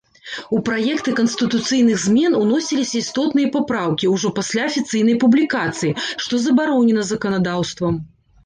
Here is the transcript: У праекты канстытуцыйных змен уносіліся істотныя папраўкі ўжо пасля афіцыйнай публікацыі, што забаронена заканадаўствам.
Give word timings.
У 0.55 0.59
праекты 0.67 1.11
канстытуцыйных 1.19 1.99
змен 2.05 2.37
уносіліся 2.43 2.95
істотныя 3.03 3.51
папраўкі 3.57 4.09
ўжо 4.15 4.33
пасля 4.41 4.61
афіцыйнай 4.73 5.15
публікацыі, 5.25 5.95
што 6.25 6.33
забаронена 6.47 7.09
заканадаўствам. 7.13 7.93